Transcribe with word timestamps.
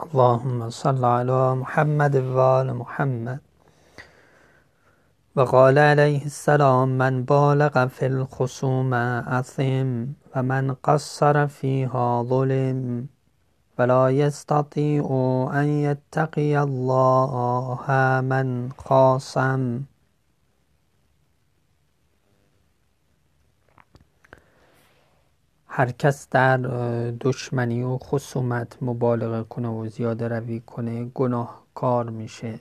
اللهم 0.00 0.70
صل 0.70 1.04
على 1.04 1.54
محمد 1.54 2.16
وآل 2.16 2.74
محمد 2.74 3.40
وقال 5.36 5.78
عليه 5.78 6.24
السلام 6.24 6.88
من 6.98 7.24
بالغ 7.24 7.86
في 7.86 8.06
الخصوم 8.06 8.94
أثم 9.38 9.88
ومن 10.36 10.74
قصر 10.74 11.46
فيها 11.46 12.22
ظلم 12.22 13.06
ولا 13.78 14.08
يستطيع 14.08 15.04
أن 15.54 15.66
يتقي 15.66 16.62
الله 16.62 17.86
من 18.24 18.72
خاصم 18.72 19.82
هر 25.72 25.90
کس 25.90 26.28
در 26.28 26.56
دشمنی 27.20 27.82
و 27.82 27.98
خصومت 27.98 28.82
مبالغه 28.82 29.42
کنه 29.42 29.68
و 29.68 29.88
زیاده 29.88 30.28
روی 30.28 30.60
کنه 30.60 31.04
گناهکار 31.04 32.10
میشه. 32.10 32.60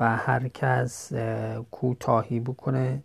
و 0.00 0.16
هر 0.16 0.48
کس 0.48 1.12
کوتاهی 1.70 2.40
بکنه 2.40 3.02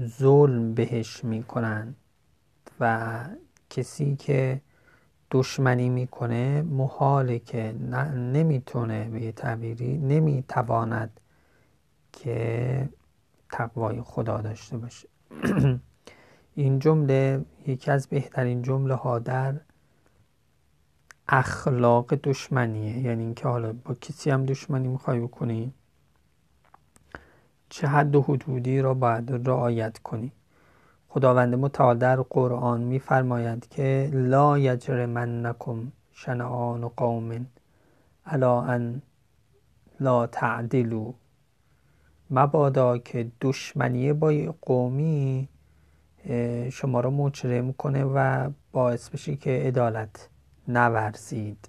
ظلم 0.00 0.74
بهش 0.74 1.24
می‌کنن. 1.24 1.94
و 2.80 3.24
کسی 3.70 4.16
که 4.16 4.60
دشمنی 5.30 5.88
می‌کنه 5.88 6.62
محاله 6.62 7.38
که 7.38 7.72
نمی‌تونه 8.14 9.08
به 9.10 9.32
تعبیری 9.32 9.98
نمی‌تواند 9.98 11.20
که 12.12 12.88
تقوای 13.52 14.02
خدا 14.02 14.40
داشته 14.40 14.78
باشه. 14.78 15.08
این 16.58 16.78
جمله 16.78 17.44
یکی 17.66 17.90
از 17.90 18.06
بهترین 18.06 18.62
جمله 18.62 18.94
ها 18.94 19.18
در 19.18 19.54
اخلاق 21.28 22.14
دشمنیه. 22.14 22.98
یعنی 22.98 23.22
اینکه 23.22 23.48
حالا 23.48 23.72
با 23.72 23.94
کسی 23.94 24.30
هم 24.30 24.46
دشمنی 24.46 24.88
می‌خوای 24.88 25.20
بکنی 25.20 25.72
چه 27.68 27.86
حد 27.86 28.16
و 28.16 28.22
حدودی 28.22 28.80
را 28.80 28.94
باید 28.94 29.48
رعایت 29.48 29.98
کنی. 29.98 30.32
خداوند 31.08 31.54
متعال 31.54 31.98
در 31.98 32.16
قرآن 32.16 32.80
میفرماید 32.80 33.68
که 33.68 34.10
لا 34.12 34.58
یجرمنکم 34.58 35.92
شنعان 36.12 36.88
قوم 36.88 37.46
الا 38.26 38.60
ان 38.62 39.02
لا 40.00 40.26
تعدلو 40.26 41.12
مبادا 42.30 42.98
که 42.98 43.30
دشمنی 43.40 44.12
با 44.12 44.54
قومی 44.62 45.48
شما 46.72 47.00
را 47.00 47.10
مجرم 47.10 47.72
کنه 47.72 48.04
و 48.04 48.50
باعث 48.72 49.08
بشه 49.08 49.36
که 49.36 49.50
عدالت 49.50 50.28
نورزید. 50.68 51.68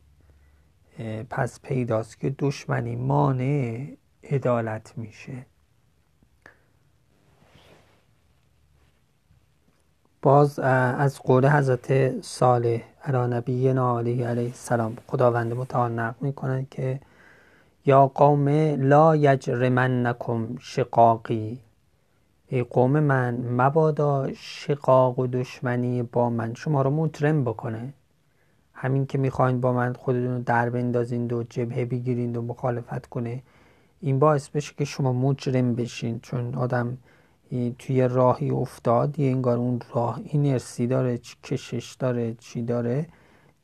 پس 1.29 1.59
پیداست 1.61 2.19
که 2.19 2.35
دشمنی 2.39 2.95
مانع 2.95 3.87
عدالت 4.23 4.93
میشه. 4.97 5.45
باز 10.21 10.59
از 10.59 11.19
قول 11.19 11.47
حضرت 11.47 12.21
صالح 12.21 12.81
علی 13.03 13.35
نبی 13.35 13.67
علیه 13.67 14.27
السلام 14.27 14.97
خداوند 15.07 15.53
متعال 15.53 15.91
نقل 15.91 16.17
می‌کنه 16.21 16.67
که 16.71 16.99
یا 17.85 18.07
قوم 18.07 18.47
لا 18.87 19.15
یجرمنکم 19.15 20.57
شقاقی. 20.59 21.59
ای 22.51 22.63
قوم 22.63 22.99
من 22.99 23.35
مبادا 23.35 24.33
شقاق 24.33 25.19
و 25.19 25.27
دشمنی 25.27 26.03
با 26.03 26.29
من. 26.29 26.53
شما 26.53 26.81
رو 26.81 26.89
مجرم 26.89 27.43
بکنه. 27.43 27.93
همین 28.73 29.05
که 29.05 29.17
می‌خواین 29.17 29.61
با 29.61 29.73
من 29.73 29.93
خودتون 29.93 30.35
رو 30.35 30.43
در 30.43 30.69
بندازین 30.69 31.31
و 31.31 31.43
جبهه 31.43 31.85
بگیرین 31.85 32.35
و 32.35 32.41
مخالفت 32.41 33.05
کنه 33.05 33.43
این 34.01 34.19
باعث 34.19 34.49
بشه 34.49 34.73
که 34.77 34.85
شما 34.85 35.13
مجرم 35.13 35.75
بشین. 35.75 36.19
چون 36.19 36.55
آدم 36.55 36.97
توی 37.79 38.07
راهی 38.07 38.49
افتاد 38.49 39.19
یه 39.19 39.31
انگار 39.31 39.57
اون 39.57 39.81
راه 39.93 40.21
این 40.23 40.53
ارسی 40.53 40.87
داره 40.87 41.17
کشش 41.43 41.95
داره 41.99 42.33
چی 42.33 42.61
داره 42.61 43.07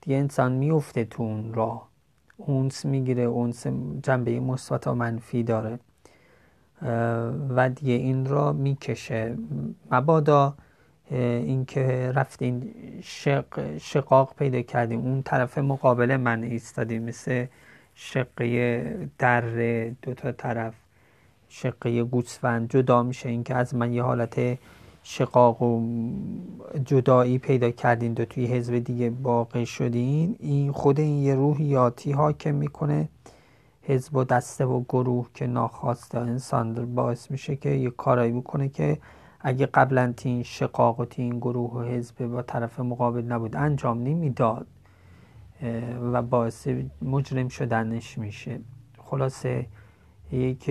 دیگه 0.01 0.17
انسان 0.17 0.51
میفته 0.51 1.05
تو 1.05 1.23
اون 1.23 1.53
راه. 1.53 1.89
اونس 2.37 2.85
می‌گیره 2.85 3.23
اونس 3.23 3.67
جنبه 4.03 4.39
مثبت 4.39 4.87
و 4.87 4.95
منفی 4.95 5.43
داره. 5.43 5.79
و 7.49 7.69
دیگه 7.69 7.93
این 7.93 8.25
را 8.25 8.53
می‌کشه. 8.53 9.37
مبادا 9.91 10.53
اینکه 11.11 12.11
رفتین 12.15 12.73
شق 13.03 13.77
شقاق 13.77 14.33
پیدا 14.37 14.61
کردیم 14.61 14.99
اون 14.99 15.21
طرف 15.21 15.57
مقابل 15.57 16.17
من 16.17 16.43
ایستادیم 16.43 17.03
مثل 17.03 17.45
شقه 17.95 19.09
در 19.17 19.41
دو 20.01 20.13
تا 20.13 20.31
طرف 20.31 20.73
شقه 21.47 22.03
گوسفند. 22.03 22.69
جدا 22.69 23.03
میشه 23.03 23.29
اینکه 23.29 23.55
از 23.55 23.75
من 23.75 23.93
یه 23.93 24.03
حالت 24.03 24.57
شقاق 25.03 25.61
و 25.61 25.81
جدایی 26.85 27.37
پیدا 27.37 27.71
کردین 27.71 28.13
دو 28.13 28.25
توی 28.25 28.45
حزب 28.45 28.79
دیگه 28.79 29.09
واقع 29.09 29.63
شدین. 29.63 30.35
این 30.39 30.71
خود 30.71 30.99
این 30.99 31.23
یه 31.23 31.35
روحیاتی 31.35 32.11
حاکم 32.11 32.55
می‌کنه. 32.55 33.09
حزب 33.87 34.15
و 34.15 34.23
دسته 34.23 34.65
و 34.65 34.83
گروه 34.89 35.27
که 35.33 35.47
ناخواسته 35.47 36.19
انسان 36.19 36.95
باعث 36.95 37.31
میشه 37.31 37.55
که 37.55 37.69
یه 37.69 37.89
کارایی 37.89 38.31
بکنه 38.31 38.69
که 38.69 38.97
اگه 39.39 39.65
قبلا 39.65 40.13
تین 40.17 40.43
شقاق 40.43 40.99
و 40.99 41.05
تین 41.05 41.37
گروه 41.39 41.71
و 41.71 41.81
حزب 41.81 42.25
با 42.25 42.41
طرف 42.41 42.79
مقابل 42.79 43.21
نبود 43.21 43.55
انجام 43.55 44.03
نمی‌داد 44.03 44.67
و 46.13 46.21
باعث 46.21 46.67
مجرم 47.01 47.47
شدنش 47.47 48.17
میشه. 48.17 48.59
خلاصه 48.97 49.65
یک 50.31 50.69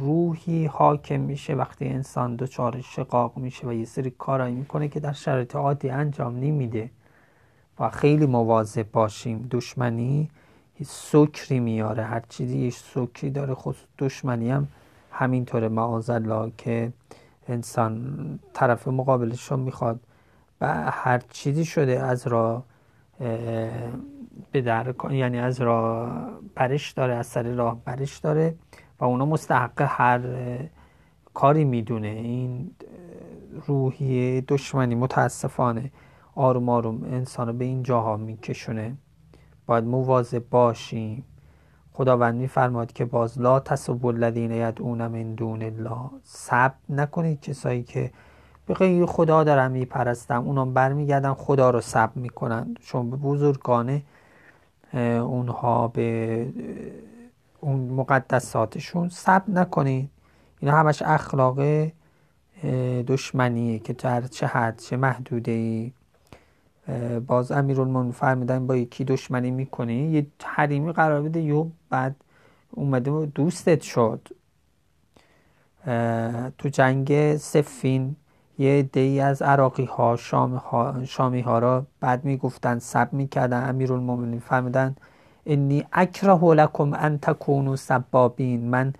روحی 0.00 0.66
حاکم 0.66 1.20
میشه 1.20 1.54
وقتی 1.54 1.88
انسان 1.88 2.36
دچار 2.36 2.80
شقاق 2.80 3.36
میشه 3.36 3.66
و 3.66 3.72
یه 3.72 3.84
سری 3.84 4.10
کارایی 4.10 4.54
می‌کنه 4.54 4.88
که 4.88 5.00
در 5.00 5.12
شرایط 5.12 5.56
عادی 5.56 5.90
انجام 5.90 6.36
نمیده. 6.36 6.90
و 7.78 7.90
خیلی 7.90 8.26
مواظب 8.26 8.90
باشیم. 8.92 9.48
دشمنی 9.50 10.30
سکری 10.82 11.60
میاره. 11.60 12.02
هر 12.02 12.22
چیزی 12.28 12.58
یه 12.58 12.70
سکری 12.70 13.30
داره. 13.30 13.54
خود 13.54 13.76
دشمنی 13.98 14.50
هم 14.50 14.68
همینطوره. 15.10 15.68
معاذالله 15.68 16.52
که 16.58 16.92
انسان 17.48 18.38
طرف 18.52 18.88
مقابلش 18.88 19.50
رو 19.50 19.56
می‌خواد 19.56 20.00
و 20.60 20.90
هر 20.90 21.18
چیزی 21.18 21.64
شده 21.64 22.00
از 22.00 22.26
را 22.26 22.64
به 24.52 24.60
در 24.64 24.94
یعنی 25.10 25.38
از 25.38 25.60
راه 25.60 26.30
برش 26.54 26.92
داره 26.92 27.14
از 27.14 27.26
سر 27.26 27.42
راه 27.42 27.80
برش 27.84 28.18
داره 28.18 28.54
و 29.00 29.04
اونا 29.04 29.26
مستحق 29.26 29.80
هر 29.80 30.20
کاری 31.34 31.64
می‌دونه. 31.64 32.08
این 32.08 32.70
روحی 33.66 34.40
دشمنی 34.40 34.94
متاسفانه 34.94 35.90
آروم 36.34 36.68
آروم 36.68 37.04
انسان 37.04 37.46
رو 37.46 37.52
به 37.52 37.64
این 37.64 37.82
جاها 37.82 38.16
میکشونه. 38.16 38.96
باید 39.66 39.84
مواظب 39.84 40.48
باشیم. 40.50 41.24
خداوند 41.92 42.34
میفرماد 42.34 42.92
که 42.92 43.04
باز 43.04 43.40
لا 43.40 43.60
تسبوا 43.60 44.10
الذین 44.10 44.50
یدعون 44.50 45.06
من 45.06 45.34
دون 45.34 45.62
الله. 45.62 46.10
سب 46.22 46.72
نکنید 46.88 47.40
کسایی 47.40 47.82
که 47.82 48.10
به 48.66 48.74
غیر 48.74 49.06
خدا 49.06 49.44
دارن 49.44 49.70
میپرستن. 49.70 50.36
اونا 50.36 50.64
برمیگردن 50.64 51.34
خدا 51.34 51.70
رو 51.70 51.80
سب 51.80 52.10
می‌کنن. 52.14 52.76
چون 52.80 53.10
به 53.10 53.16
بزرگانه 53.16 54.02
اونها 55.20 55.88
به 55.88 56.48
اون 57.60 57.88
مقدساتشون 57.88 59.08
سب 59.08 59.42
نکنید. 59.48 60.10
اینا 60.60 60.76
همش 60.76 61.02
اخلاق 61.02 61.88
دشمنیه 63.06 63.78
که 63.78 63.92
در 63.92 64.20
چه 64.20 64.46
حد 64.46 64.78
چه 64.78 64.96
محدوده 64.96 65.52
ای 65.52 65.92
باز 67.26 67.52
امیرالمومنین 67.52 68.12
فرمودن 68.12 68.66
با 68.66 68.76
یکی 68.76 69.04
دشمنی 69.04 69.50
می‌کنی 69.50 69.94
یه 69.94 70.26
حریمی 70.44 70.92
قرار 70.92 71.22
بده 71.22 71.40
یو 71.40 71.66
بعد 71.90 72.16
اومده 72.70 73.10
و 73.10 73.26
دوستت 73.26 73.82
شد. 73.82 74.28
تو 76.58 76.68
جنگ 76.72 77.36
سفین 77.36 78.16
یه 78.58 78.82
دی 78.82 79.20
از 79.20 79.42
عراقی 79.42 79.84
ها, 79.84 80.16
شام 80.16 80.54
ها 80.54 81.04
شامی 81.04 81.40
ها 81.40 81.58
را 81.58 81.86
بعد 82.00 82.24
می‌گفتن 82.24 82.78
سب 82.78 83.12
می‌کردن. 83.12 83.68
امیرالمومنین 83.68 84.40
فرمودن 84.40 84.96
انی 85.46 85.84
اکره 85.92 86.44
لکم 86.44 86.92
ان 86.94 87.18
تکونوا 87.18 87.76
سبابین. 87.76 88.70
من 88.70 88.92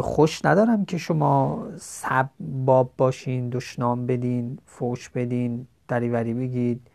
خوش 0.00 0.44
ندارم 0.44 0.84
که 0.84 0.98
شما 0.98 1.66
سباب 1.78 2.90
باشین 2.98 3.48
دشنام 3.48 4.06
بدین 4.06 4.58
فوش 4.66 5.08
بدین 5.08 5.66
دریوری 5.88 6.34
بگید. 6.34 6.89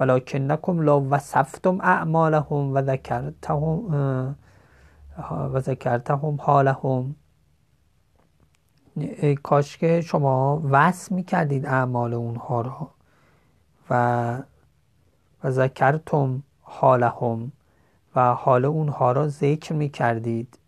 ولکنکم 0.00 0.80
لو 0.80 1.08
وصفتم 1.08 1.80
اعمالهم 1.80 2.74
و 2.74 2.82
ذکرتهم 2.82 4.36
و 5.30 5.60
ذکرتهم 5.60 6.38
حالهم. 6.40 7.16
کاش 9.42 9.76
که 9.78 10.00
شما 10.00 10.62
وصف 10.70 11.12
می‌کردید 11.12 11.66
اعمال 11.66 12.14
اونها 12.14 12.60
را 12.60 12.90
و 13.90 14.42
و 15.44 15.50
ذکرتم 15.50 16.42
حالهم 16.62 17.52
و 18.16 18.34
حال 18.34 18.64
اونها 18.64 19.12
را 19.12 19.28
ذکر 19.28 19.72
می‌کردید. 19.72 20.58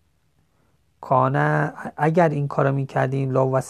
کانه 1.01 1.73
اگر 1.97 2.29
این 2.29 2.49
کارو 2.49 2.73
می‌کردیم 2.73 3.31
لا 3.31 3.49
و 3.49 3.61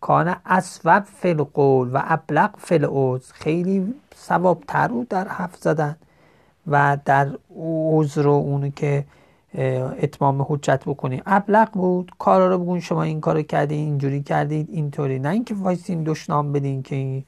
کان 0.00 0.36
اصوب 0.46 1.00
فی 1.00 1.42
القول 1.42 1.90
و 1.92 2.00
ابلغ 2.04 2.50
فی 2.58 2.84
العذر 2.84 3.32
خیلی 3.32 3.94
صواب 4.16 4.64
تر 4.68 4.88
بود 4.88 5.08
در 5.08 5.28
حرف 5.28 5.56
زدن 5.56 5.96
و 6.66 6.98
در 7.04 7.28
عذر 7.56 8.26
و 8.26 8.30
اونو 8.30 8.68
که 8.68 9.04
اتمام 10.02 10.46
حجت 10.48 10.82
بکنیم 10.86 11.22
ابلغ 11.26 11.70
بود 11.70 12.12
کارا 12.18 12.48
رو 12.48 12.58
بگین 12.58 12.80
شما 12.80 13.02
این 13.02 13.20
کارو 13.20 13.42
کردین 13.42 13.78
اینجوری 13.78 14.22
کردید 14.22 14.68
اینطوری. 14.70 15.18
نه 15.18 15.28
اینکه 15.28 15.54
وایسین 15.54 16.04
دشنام 16.04 16.52
بدین 16.52 16.82
که 16.82 17.22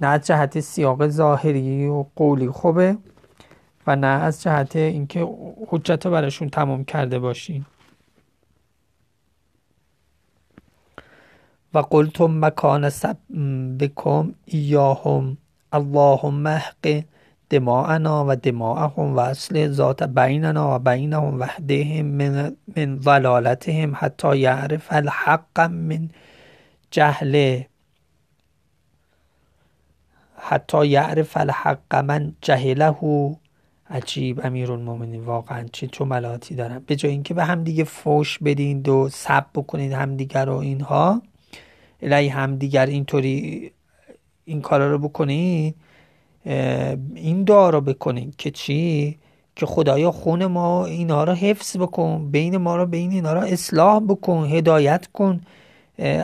نه 0.00 0.06
از 0.06 0.26
جهت 0.26 0.60
سیاق 0.60 1.08
ظاهری 1.08 1.86
و 1.86 2.04
قولی 2.16 2.48
خوبه 2.48 2.96
و 3.86 3.96
نه 3.96 4.06
از 4.06 4.42
جهت 4.42 4.76
اینکه 4.76 5.28
حجت 5.68 6.06
رو 6.06 6.12
براشون 6.12 6.48
تمام 6.48 6.84
کرده 6.84 7.18
باشین. 7.18 7.64
و 11.74 11.78
قلتم 11.78 12.44
مکان 12.44 12.90
سب 12.90 13.16
بکم 13.80 14.34
ایاهم. 14.44 15.36
اللهم 15.72 16.46
احق 16.46 17.04
دماءنا 17.50 18.24
و 18.28 18.36
دماءهم 18.36 19.16
و 19.16 19.20
اصل 19.20 19.68
ذات 19.68 20.02
بیننا 20.02 20.76
و 20.76 20.78
بینهم 20.78 21.40
وحدهم 21.40 22.06
من, 22.06 22.56
من 22.76 22.98
ضلالتهم 23.00 23.92
حتی 23.96 24.36
یعرف 24.38 24.92
الحق 24.92 25.60
من 25.60 26.08
جهله 26.90 27.66
حتی 30.36 30.86
یعرف 30.86 31.36
الحق 31.36 31.94
من 31.94 32.32
جهله. 32.42 33.36
عجیب 33.90 34.40
المومنین 34.44 35.24
واقعا 35.24 35.66
چه 35.72 35.86
تو 35.86 36.04
ملاتی 36.04 36.54
دارن 36.54 36.78
به 36.86 36.96
جای 36.96 37.12
اینکه 37.12 37.34
به 37.34 37.44
همدیگه 37.44 37.84
فوش 37.84 38.38
بدین 38.38 38.86
و 38.86 39.08
سب 39.08 39.46
بکنید 39.54 39.92
همدیگر 39.92 40.48
و 40.48 40.56
اینها 40.56 41.22
الهی 42.02 42.28
همدیگر 42.28 42.86
اینطوری 42.86 43.72
این 44.44 44.60
کارا 44.60 44.90
رو 44.90 44.98
بکنید 44.98 45.74
این 47.14 47.44
دعا 47.44 47.70
رو 47.70 47.80
بکنید 47.80 48.36
که 48.36 48.50
چی؟ 48.50 49.18
که 49.56 49.66
خدایا 49.66 50.10
خون 50.10 50.46
ما 50.46 50.86
اینها 50.86 51.24
رو 51.24 51.32
حفظ 51.32 51.76
بکن 51.76 52.30
بین 52.30 52.56
ما 52.56 52.76
رو 52.76 52.86
بین 52.86 53.10
اینها 53.10 53.32
رو 53.32 53.40
اصلاح 53.40 54.00
بکن 54.00 54.46
هدایت 54.50 55.06
کن 55.12 55.40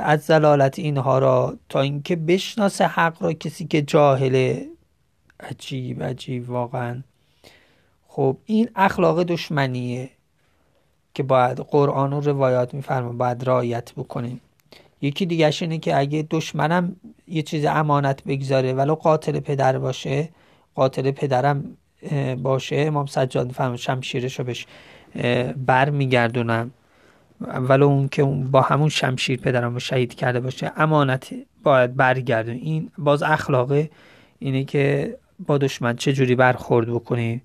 از 0.03 0.21
زلالت 0.21 0.79
اینها 0.79 1.19
را 1.19 1.57
تا 1.69 1.81
اینکه 1.81 2.17
بشناسه 2.17 2.87
حق 2.87 3.23
را 3.23 3.33
کسی 3.33 3.67
که 3.67 3.83
جاهله 3.83 4.67
عجیب 5.41 6.03
عجیب 6.03 6.51
واقعا. 6.51 7.03
خب 8.09 8.37
این 8.45 8.69
اخلاق 8.77 9.23
دشمنیه 9.23 10.11
که 11.15 11.23
باید 11.23 11.59
قرآن 11.59 12.13
و 12.13 12.21
روایات 12.21 12.75
میفرما 12.75 13.13
باید 13.13 13.49
رعایت 13.49 13.93
بکنیم 13.93 14.41
یکی 15.03 15.27
دیگهش 15.27 15.63
اینه 15.63 15.79
که 15.79 15.99
اگه 15.99 16.27
دشمنم 16.31 16.97
یه 17.29 17.43
چیز 17.43 17.65
امانت 17.65 18.25
بگذاره 18.25 18.73
ولو 18.73 18.95
قاتل 18.95 19.41
پدر 19.41 19.79
باشه 19.79 20.29
قاتل 20.75 21.11
پدرم 21.11 21.65
باشه 22.43 22.77
امام 22.77 23.07
سجاد 23.07 23.51
فهم 23.51 23.77
شمشیرش 23.77 24.39
رو 24.39 24.45
بهش 24.45 24.67
بر 25.67 25.91
میگردونم 25.91 26.71
ولو 27.41 27.87
اون 27.87 28.09
که 28.09 28.25
با 28.25 28.61
همون 28.61 28.89
شمشیر 28.89 29.41
پدرم 29.41 29.75
رو 29.75 29.81
شهید 29.81 30.15
کرده 30.15 30.41
باشه 30.41 30.73
امانت 30.77 31.35
باید 31.63 31.97
برگردون 31.97 32.55
این 32.55 32.91
باز 32.99 33.23
اخلاقه 33.23 33.91
اینه 34.39 34.65
که 34.65 35.17
با 35.47 35.59
دشمن 35.59 35.97
چه 35.97 36.13
جوری 36.13 36.35
برخورد 36.35 36.89
بکنی. 36.89 37.43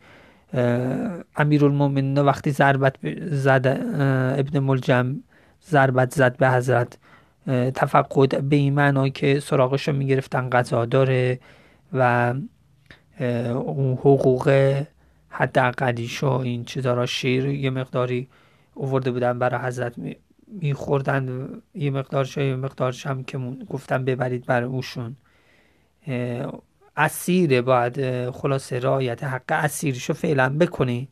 امیرالمومنین 1.36 2.18
وقتی 2.18 2.52
ضربت 2.52 2.96
زد 3.32 3.68
ابن 4.40 4.60
ملجم 4.60 5.16
ضربت 5.70 6.14
زد 6.14 6.38
به 6.38 6.52
حضرت 6.52 6.98
تفقد 7.48 8.42
به 8.42 8.56
این 8.56 8.74
معنا 8.74 9.10
که 9.10 9.40
سراغش 9.40 9.88
رو 9.88 9.96
می‌گرفتن 9.96 10.50
قضا 10.50 10.86
داره 10.86 11.40
و 11.94 12.34
اون 13.54 13.94
حقوق 13.94 14.50
حد 15.30 15.60
اقلیش 15.60 16.24
و 16.24 16.28
این 16.28 16.66
چیزا 16.66 16.94
را 16.94 17.06
شیر 17.06 17.46
یه 17.46 17.70
مقداری 17.70 18.28
اوورده 18.74 19.12
بودن 19.12 19.40
برای 19.40 19.68
حضرت 19.68 19.94
میخوردن 20.48 21.50
یه 21.76 21.92
مقدارش 21.92 22.38
یه 22.38 22.56
مقدارش 22.56 23.08
هم 23.08 23.24
که 23.24 23.38
گفتن 23.70 24.06
ببرید 24.06 24.46
برای 24.46 24.68
اوشون. 24.68 25.16
اسیر 26.98 27.62
باید 27.62 28.30
خلاصه 28.30 28.80
رایت 28.80 29.24
حق 29.24 29.44
اسیرشو 29.50 30.14
فعلا 30.14 30.58
بکنی. 30.58 31.10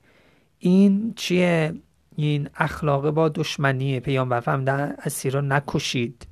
این 0.60 1.14
چیه؟ 1.16 1.74
این 2.16 2.50
اخلاق 2.56 3.10
با 3.10 3.30
دشمنیه 3.30 4.00
پیامبر 4.00 4.40
فرمودن 4.40 4.96
اسیر 5.06 5.34
رو 5.34 5.42
نکشید. 5.42 6.28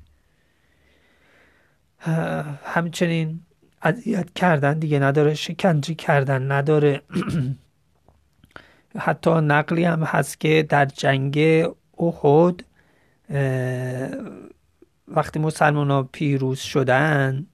همچنین 2.64 3.40
اذیت 3.82 4.34
کردن 4.34 4.78
دیگه 4.78 4.98
نداره 4.98 5.34
شکنجه 5.34 5.94
کردن 5.94 6.52
نداره. 6.52 7.02
حتی 8.98 9.30
نقلی 9.30 9.84
هم 9.84 10.02
هست 10.02 10.40
که 10.40 10.66
در 10.68 10.84
جنگ 10.84 11.38
احد 11.98 12.64
وقتی 15.08 15.38
مسلمان 15.38 15.90
ها 15.90 16.02
پیروز 16.12 16.58
شدن 16.58 17.46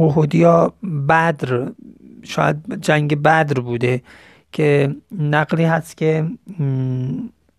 احدیا 0.00 0.72
بدر 1.08 1.68
شاید 2.22 2.80
جنگ 2.80 3.22
بدر 3.22 3.60
بوده 3.60 4.02
که 4.52 4.96
نقلی 5.18 5.64
هست 5.64 5.96
که 5.96 6.26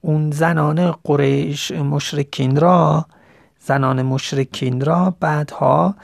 اون 0.01 0.31
زنان 0.31 0.91
قریش 0.91 1.71
مشرکین 1.71 2.55
را 2.55 3.05
زنان 3.59 4.01
مشرکین 4.01 4.81
را 4.81 5.15
بعدها 5.19 5.95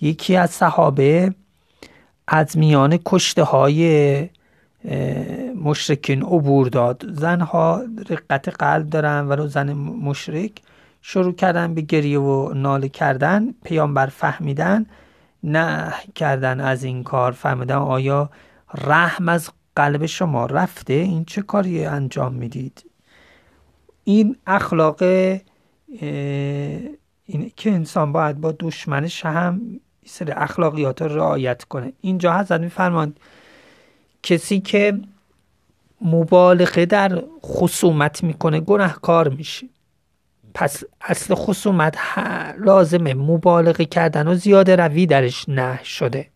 یکی 0.00 0.36
از 0.36 0.50
صحابه 0.50 1.34
از 2.28 2.58
میان 2.58 2.98
کشته 3.06 3.42
های 3.42 4.28
مشرکین 5.64 6.22
عبور 6.22 6.68
داد. 6.68 7.04
زنها 7.12 7.82
رقت 8.10 8.48
قلب 8.48 8.90
دارن 8.90 9.28
ولو 9.28 9.46
زن 9.46 9.72
مشرک 9.72 10.52
شروع 11.02 11.32
کردن 11.32 11.74
به 11.74 11.80
گریه 11.80 12.18
و 12.18 12.52
ناله 12.54 12.88
کردن 12.88 13.54
پیامبر 13.64 14.06
فهمیدن 14.06 14.86
نه 15.44 15.94
کردن 16.14 16.60
از 16.60 16.84
این 16.84 17.02
کار 17.02 17.32
فهمیدن 17.32 17.74
آیا 17.74 18.30
رحم 18.74 19.28
از 19.28 19.50
قلب 19.76 20.06
شما 20.06 20.46
رفته؟ 20.46 20.92
این 20.92 21.24
چه 21.24 21.42
کاری 21.42 21.84
انجام 21.84 22.34
می‌دید؟ 22.34 22.84
این 24.04 24.36
اخلاق 24.46 25.02
اینه 27.26 27.50
که 27.56 27.72
انسان 27.72 28.12
باید 28.12 28.40
با 28.40 28.54
دشمنش 28.60 29.26
هم 29.26 29.80
سر 30.06 30.34
اخلاقیات 30.36 31.02
رو 31.02 31.16
رعایت 31.16 31.64
کنه. 31.64 31.92
اینجا 32.00 32.38
حضرت 32.38 32.60
میفرماند 32.60 33.20
کسی 34.22 34.60
که 34.60 35.00
مبالغه 36.00 36.86
در 36.86 37.22
خصومت 37.44 38.22
می‌کنه 38.22 38.60
گناهکار 38.60 39.28
میشه. 39.28 39.68
پس 40.54 40.82
اصل 41.00 41.34
خصومت 41.34 41.96
لازمه. 42.58 43.14
مبالغه 43.14 43.84
کردن 43.84 44.28
و 44.28 44.34
زیاده 44.34 44.76
روی 44.76 45.06
درش 45.06 45.48
نه 45.48 45.84
شده. 45.84 46.28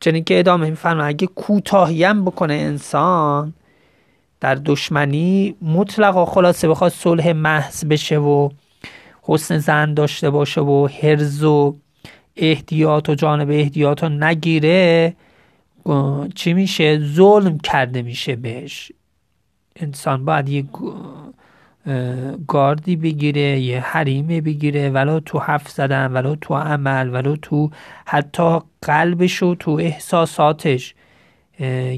چنین 0.00 0.24
که 0.24 0.38
ادامه 0.38 0.70
میفرما 0.70 1.04
اگه 1.04 1.26
کوتاهیم 1.26 2.24
بکنه 2.24 2.54
انسان 2.54 3.54
در 4.40 4.54
دشمنی 4.54 5.56
مطلقا 5.62 6.24
خلاصه 6.24 6.68
بخواد 6.68 6.92
صلح 6.92 7.32
محض 7.32 7.84
بشه 7.84 8.18
و 8.18 8.48
حسن 9.22 9.58
زن 9.58 9.94
داشته 9.94 10.30
باشه 10.30 10.60
و 10.60 10.88
هرز 11.02 11.44
و 11.44 11.76
احتیاط 12.36 13.08
و 13.08 13.14
جانب 13.14 13.50
احتیاط 13.50 14.02
رو 14.02 14.08
نگیره 14.08 15.16
چی 16.34 16.52
میشه؟ 16.52 17.00
ظلم 17.14 17.58
کرده 17.58 18.02
میشه 18.02 18.36
بهش. 18.36 18.92
انسان 19.76 20.24
باید 20.24 20.48
یه 20.48 20.64
گاردی 22.48 22.96
بگیره 22.96 23.60
یه 23.60 23.80
حریمه 23.80 24.40
بگیره 24.40 24.90
ولو 24.90 25.20
تو 25.20 25.38
حرف 25.38 25.68
زدن 25.68 26.12
ولو 26.12 26.34
تو 26.34 26.54
عمل 26.54 27.14
ولو 27.14 27.36
تو 27.36 27.70
حتی 28.06 28.58
قلبش 28.82 29.42
و 29.42 29.54
تو 29.54 29.70
احساساتش 29.70 30.94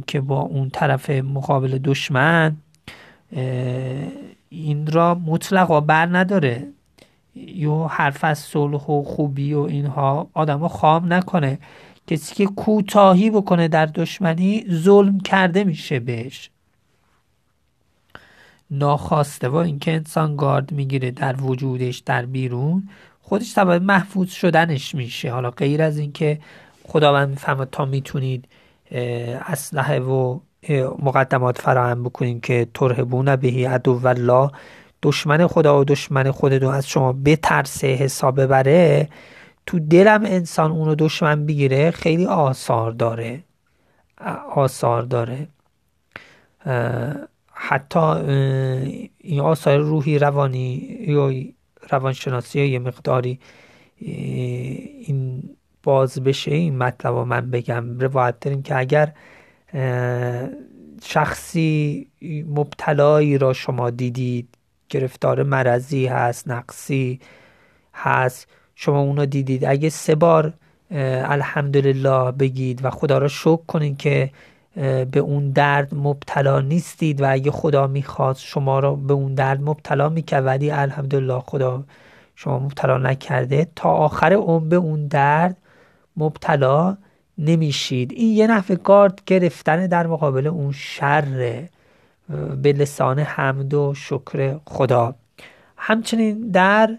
که 0.07 0.21
با 0.21 0.41
اون 0.41 0.71
طرف 0.71 1.11
مقابل 1.11 1.79
دشمن 1.79 2.57
این 4.49 4.87
را 4.87 5.15
مطلقا 5.15 5.81
بر 5.81 6.07
نداره. 6.07 6.67
یا 7.35 7.87
حرف 7.87 8.25
از 8.25 8.39
صلح 8.39 8.87
و 8.87 9.03
خوبی 9.03 9.55
و 9.55 9.61
اینها 9.61 10.29
آدم 10.35 10.69
خام 10.69 11.13
نکنه. 11.13 11.59
کسی 12.07 12.35
که 12.35 12.47
کوتاهی 12.47 13.31
بکنه 13.31 13.69
در 13.69 13.87
دشمنی 13.87 14.65
ظلم 14.71 15.21
کرده 15.21 15.65
میشه 15.65 16.01
بهش. 16.01 16.51
ناخواسته 18.71 19.49
و 19.49 19.55
اینکه 19.55 19.93
انسان 19.93 20.37
گارد 20.37 20.73
می‌گیره 20.73 21.11
در 21.11 21.43
وجودش 21.43 21.99
در 21.99 22.27
بیرون 22.27 22.89
خودش 23.23 23.47
سبب 23.47 23.83
محفوظ 23.83 24.31
شدنش 24.31 24.95
میشه. 24.95 25.33
حالا 25.33 25.51
غیر 25.51 25.83
از 25.83 25.99
اینکه 25.99 26.39
خداوند 26.89 27.29
می‌فهمد 27.29 27.69
تا 27.73 27.85
می‌تونید 27.85 28.49
اسلحه 29.49 30.01
و 30.01 30.39
مقدمات 30.99 31.59
فراهم 31.59 32.03
بکنید 32.03 32.41
که 32.41 32.67
ترهبون 32.75 33.37
بهی 33.37 33.65
عدو 33.65 34.07
الله 34.07 34.51
دشمن 35.03 35.47
خدا 35.47 35.81
و 35.81 35.85
دشمن 35.85 36.31
خودتون 36.31 36.75
از 36.75 36.89
شما 36.89 37.13
بترسه 37.13 37.87
حساب 37.87 38.41
ببره 38.41 39.09
تو 39.67 39.79
دلم 39.79 40.25
انسان 40.25 40.71
اونو 40.71 40.95
دشمن 40.95 41.47
بگیره 41.47 41.91
خیلی 41.91 42.27
آثار 42.27 42.91
داره. 42.91 43.45
آثار 44.55 45.03
داره. 45.03 45.49
حتی 47.63 47.99
این 49.19 49.41
آثار 49.41 49.79
روحی 49.79 50.19
روانی 50.19 50.97
یا 51.01 51.33
روانشناسی 51.91 52.61
یه 52.61 52.79
مقداری 52.79 53.41
این 53.97 55.43
باز 55.83 56.25
بشه 56.25 56.51
این 56.55 56.79
مطلب 56.79 57.15
رو 57.15 57.25
من 57.25 57.51
بگم. 57.51 57.99
روایت 57.99 58.41
داریم 58.41 58.63
که 58.63 58.77
اگر 58.79 59.13
شخصی 61.03 62.07
مبتلایی 62.49 63.39
را 63.39 63.53
شما 63.53 63.91
دیدید 63.91 64.49
گرفتار 64.89 65.43
مرضی 65.43 66.07
هست 66.07 66.49
نقصی 66.49 67.21
هست 67.95 68.49
شما 68.75 69.01
اونو 69.01 69.27
دیدید 69.27 69.65
اگه 69.65 69.89
سه 69.89 70.15
بار 70.15 70.53
الحمدلله 70.91 72.33
بگید 72.33 72.85
و 72.85 72.91
خدا 72.91 73.19
را 73.19 73.29
شکر 73.29 73.63
کنید 73.67 73.99
که 73.99 74.31
به 75.11 75.21
اون 75.21 75.51
درد 75.51 75.95
مبتلا 75.95 76.61
نیستید 76.61 77.21
و 77.23 77.33
اگه 77.33 77.51
خدا 77.51 77.87
می‌خواست 77.87 78.41
شما 78.41 78.79
را 78.79 78.95
به 78.95 79.15
اون 79.15 79.35
درد 79.35 79.63
مبتلا 79.63 80.09
می‌کرد 80.09 80.47
ولی 80.47 80.71
الحمدلله 80.71 81.41
خدا 81.41 81.85
شما 82.37 82.59
مبتلا 82.59 82.99
نکرده 82.99 83.69
تا 83.77 83.91
آخر 83.91 84.33
عمر 84.33 84.69
به 84.69 84.77
اون 84.77 85.07
درد 85.07 85.57
مبتلا 86.17 86.97
نمیشید. 87.39 88.13
این 88.13 88.37
یه 88.37 88.47
نحوه 88.47 88.77
گارد 88.77 89.21
گرفتن 89.27 89.87
در 89.87 90.07
مقابل 90.07 90.47
اون 90.47 90.73
شر 90.73 91.65
به 92.63 92.73
لسان 92.73 93.19
حمد 93.19 93.75
و 93.75 93.95
شکر 93.95 94.57
خدا. 94.67 95.15
همچنین 95.77 96.51
در 96.51 96.99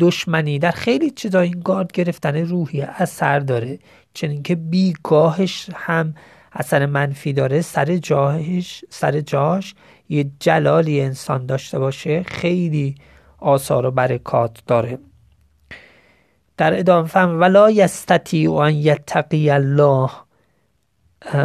دشمنی 0.00 0.58
در 0.58 0.70
خیلی 0.70 1.10
چیزا 1.10 1.40
این 1.40 1.60
گارد 1.64 1.92
گرفتن 1.92 2.36
روحی 2.36 2.82
اثر 2.82 3.38
داره 3.38 3.78
چنین 4.14 4.42
که 4.42 4.54
بیگاهش 4.54 5.70
هم 5.74 6.14
اثر 6.52 6.86
منفی 6.86 7.32
داره. 7.32 7.60
سر 7.60 7.96
جاهش 7.96 8.84
سر 8.90 9.20
جاش 9.20 9.74
یه 10.08 10.30
جلالی 10.40 11.00
انسان 11.00 11.46
داشته 11.46 11.78
باشه 11.78 12.22
خیلی 12.22 12.94
آثار 13.38 13.86
و 13.86 13.90
برکات 13.90 14.62
داره. 14.66 14.98
در 16.56 16.78
ادامه 16.78 17.08
فهم 17.08 17.40
ولا 17.40 17.70
یستطیع 17.70 18.52
ان 18.52 18.74
یتقی 18.74 19.50
الله 19.50 20.10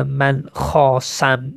من 0.06 0.44
خاصم. 0.52 1.54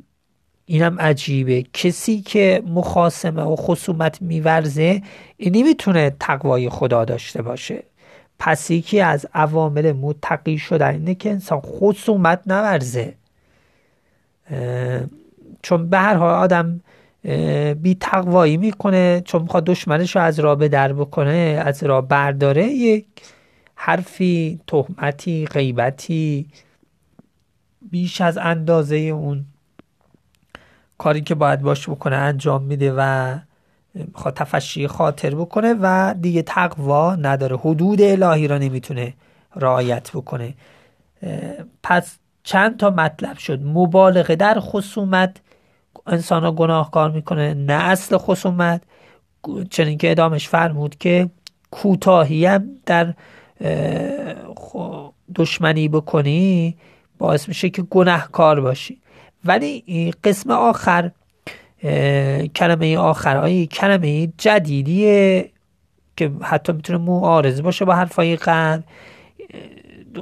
اینم 0.69 0.99
عجیبه. 0.99 1.63
کسی 1.73 2.21
که 2.21 2.63
مخاسمه 2.67 3.41
و 3.41 3.55
خصومت 3.55 4.21
میورزه 4.21 5.01
نمی‌تونه 5.39 6.15
تقوای 6.19 6.69
خدا 6.69 7.05
داشته 7.05 7.41
باشه. 7.41 7.83
پس 8.39 8.71
یکی 8.71 8.99
از 9.01 9.27
عوامل 9.33 9.91
متقی 9.91 10.57
شدن 10.57 10.93
اینه 10.93 11.15
که 11.15 11.29
انسان 11.29 11.61
خصومت 11.61 12.41
نورزه. 12.47 13.13
چون 15.61 15.89
به 15.89 15.97
هر 15.97 16.15
حال 16.15 16.33
آدم 16.33 16.81
بی 17.81 17.97
تقوایی 17.99 18.57
می‌کنه 18.57 19.21
چون 19.25 19.41
می‌خواد 19.41 19.63
دشمنش 19.63 20.15
رو 20.15 20.21
از 20.21 20.39
راه 20.39 20.55
به 20.55 20.67
در 20.67 20.93
بکنه 20.93 21.63
از 21.65 21.83
راه 21.83 22.07
برداره 22.07 22.65
یک 22.65 23.05
حرفی 23.75 24.59
تهمتی 24.67 25.45
غیبتی 25.45 26.47
بیش 27.91 28.21
از 28.21 28.37
اندازه 28.37 28.95
اون 28.95 29.45
کاری 30.97 31.21
که 31.21 31.35
باید 31.35 31.61
باش 31.61 31.89
بکنه 31.89 32.15
انجام 32.15 32.63
میده 32.63 32.93
و 32.97 33.35
می‌خواد 33.95 34.33
تفشی 34.33 34.87
خاطر 34.87 35.35
بکنه 35.35 35.75
و 35.81 36.15
دیگه 36.21 36.41
تقوا 36.41 37.15
نداره. 37.15 37.57
حدود 37.57 38.01
الهی 38.01 38.47
را 38.47 38.57
نمی‌تونه 38.57 39.13
رعایت 39.55 40.11
بکنه. 40.11 40.53
پس 41.83 42.17
چند 42.43 42.77
تا 42.77 42.89
مطلب 42.89 43.37
شد. 43.37 43.61
مبالغه 43.63 44.35
در 44.35 44.59
خصومت. 44.59 45.37
انسان 46.07 46.43
ها 46.43 46.51
گناهکار 46.51 47.11
می‌کنه. 47.11 47.53
نه 47.53 47.73
اصل 47.73 48.17
خصومت. 48.17 48.81
چنین 49.69 49.97
که 49.97 50.11
ادامش 50.11 50.47
فرمود 50.47 50.95
که 50.95 51.29
کوتاهی 51.71 52.45
هم 52.45 52.69
در 52.85 53.13
دشمنی 55.35 55.87
بکنی 55.87 56.75
باعث 57.17 57.47
میشه 57.47 57.69
که 57.69 57.81
گناهکار 57.81 58.61
باشی. 58.61 59.01
ولی 59.45 60.13
قسم 60.23 60.51
آخر 60.51 61.11
کلمه 62.55 62.97
آخر 62.97 63.37
های 63.37 63.67
کلمه 63.67 64.33
جدیدیه 64.37 65.51
که 66.17 66.31
حتی 66.41 66.73
می‌تونه 66.73 66.99
معارض 66.99 67.61
باشه 67.61 67.85
با 67.85 67.95
حرفای 67.95 68.35
قبل 68.35 68.81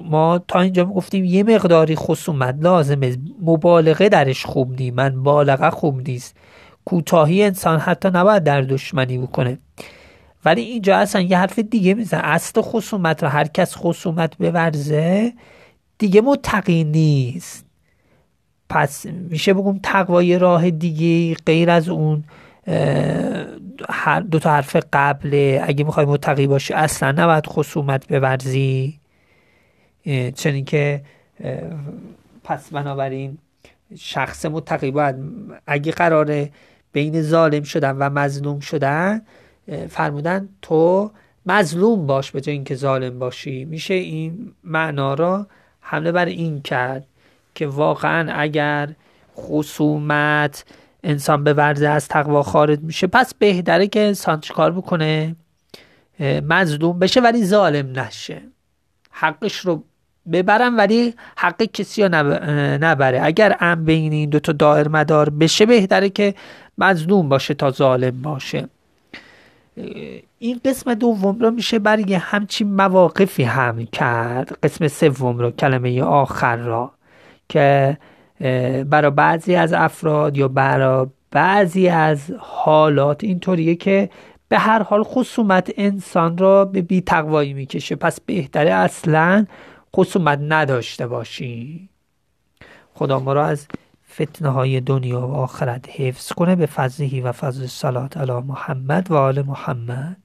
ما 0.04 0.40
تا 0.48 0.60
اینجا 0.60 0.86
گفتیم 0.86 1.26
یه 1.26 1.44
مقداری 1.44 1.96
خصومت 1.96 2.56
لازمه. 2.62 3.18
مبالغه 3.42 4.10
درش 4.10 4.46
خوب 4.46 4.82
نیست 4.82 4.96
من 4.96 5.24
بالغه 5.24 5.70
خوب 5.70 6.08
نیست. 6.08 6.36
کوتاهی 6.86 7.44
انسان 7.44 7.80
حتی 7.80 8.10
نباید 8.10 8.44
در 8.44 8.62
دشمنی 8.62 9.18
بکنه. 9.18 9.60
ولی 10.46 10.62
اینجا 10.62 10.98
اصلا 10.98 11.22
یه 11.22 11.38
حرف 11.38 11.60
دیگه 11.60 11.94
میزن 11.94 12.22
اصل 12.24 12.62
خصومت 12.62 13.24
رو 13.24 13.30
هر 13.30 13.48
کس 13.48 13.76
خصومت 13.76 14.38
بورزه 14.38 15.34
دیگه 15.98 16.22
متقی 16.22 16.84
نیست. 16.84 17.65
پس 18.70 19.06
میشه 19.06 19.54
بگم 19.54 19.80
تقوای 19.84 20.40
راه 20.40 20.70
دیگه 20.70 21.36
غیر 21.46 21.70
از 21.70 21.90
اون 21.90 22.24
دو 24.32 24.40
تا 24.40 24.50
حرف 24.50 24.76
قبل 24.94 25.60
اگه 25.64 25.84
می‌خوای 25.84 26.06
متقی 26.06 26.48
باشی 26.48 26.74
اصلا 26.74 27.12
نباید 27.12 27.48
خصومت 27.48 28.08
بورزی. 28.08 29.00
چنین 30.36 30.66
که 30.66 31.02
پس 32.44 32.70
بنابراین 32.70 33.38
شخص 33.98 34.46
متقی 34.46 34.92
باید 34.92 35.16
اگه 35.68 35.92
قراره 35.92 36.52
بین 36.92 37.22
ظالم 37.22 37.64
شدن 37.64 37.92
و 37.92 38.10
مظلوم 38.10 38.60
شدن 38.60 39.22
فرمودن 39.90 40.50
تو 40.62 41.12
مظلوم 41.46 42.08
باش 42.08 42.32
به 42.32 42.42
جای 42.42 42.56
اینکه 42.56 42.76
ظالم 42.76 43.20
باشی. 43.20 43.66
میشه 43.66 43.94
این 43.94 44.52
معنا 44.64 45.14
را 45.14 45.48
حمله 45.80 46.12
بر 46.12 46.26
این 46.26 46.62
کرد. 46.62 47.06
که 47.56 47.68
واقعا 47.68 48.34
اگر 48.34 48.90
خصومت 49.38 50.66
انسان 51.04 51.44
به 51.44 51.54
ورزه 51.54 51.88
از 51.88 52.08
تقوا 52.08 52.44
خارج 52.44 52.80
میشه 52.80 53.08
پس 53.08 53.34
بهتره 53.34 53.88
که 53.88 54.00
انسان 54.00 54.40
چیکار 54.40 54.72
بکنه؟ 54.72 55.36
مظلوم 56.20 57.00
بشه 57.00 57.22
ولی 57.22 57.46
ظالم 57.46 58.00
نشه. 58.00 58.42
حقش 59.12 59.56
رو 59.60 59.84
ببرم 60.32 60.78
ولی 60.78 61.14
حق 61.38 61.64
کسی 61.64 62.04
رو 62.04 62.10
نبره. 62.82 63.20
اگر 63.24 63.58
ام 63.60 63.86
بین 63.86 64.14
این 64.14 64.30
دوتا 64.30 64.52
دائر 64.52 64.88
مدار 64.88 65.30
بشه 65.30 65.66
بهتره 65.66 66.10
که 66.10 66.36
مظلوم 66.78 67.30
باشه 67.30 67.54
تا 67.54 67.72
ظالم 67.72 68.22
باشه. 68.22 68.68
این 70.40 70.62
قسم 70.66 70.94
دوم 70.94 71.40
رو 71.40 71.52
میشه 71.52 71.80
برای 71.80 72.14
همچین 72.14 72.76
مواقفی 72.76 73.44
هم 73.44 73.86
کرد. 73.86 74.58
قسم 74.64 74.88
سوم 74.88 75.38
رو 75.38 75.52
کلمه 75.52 76.02
آخر 76.02 76.56
را. 76.56 76.92
که 77.50 77.98
برای 78.90 79.12
بعضی 79.12 79.56
از 79.56 79.74
افراد 79.74 80.38
یا 80.38 80.48
برای 80.48 81.08
بعضی 81.32 81.88
از 81.88 82.32
حالات 82.40 83.24
اینطوریه 83.24 83.76
که 83.76 84.10
به 84.50 84.60
هر 84.60 84.84
حال 84.84 85.04
خصومت 85.04 85.72
انسان 85.78 86.38
را 86.38 86.66
به 86.66 86.82
بی 86.82 87.02
تقوایی 87.02 87.54
می‌کشه. 87.54 87.96
پس 87.96 88.22
بهتره 88.22 88.72
اصلا 88.72 89.46
خصومت 89.96 90.40
نداشته 90.42 91.08
باشی. 91.08 91.90
خدا 92.94 93.20
ما 93.20 93.34
را 93.34 93.46
از 93.46 93.68
فتنه 94.14 94.50
های 94.50 94.82
دنیا 94.82 95.28
و 95.28 95.34
آخرت 95.34 95.90
حفظ 95.90 96.34
کنه. 96.34 96.56
به 96.56 96.66
فضلهی 96.66 97.22
و 97.22 97.32
فضل 97.32 97.66
صلات 97.66 98.18
علی 98.18 98.32
محمد 98.32 99.12
و 99.12 99.16
آل 99.16 99.42
محمد. 99.42 100.18